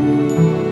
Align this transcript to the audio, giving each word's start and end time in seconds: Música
Música 0.00 0.67